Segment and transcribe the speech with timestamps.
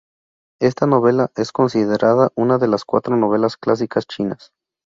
[0.59, 4.51] Esta novela es considerada una de las cuatro novelas clásicas chinas.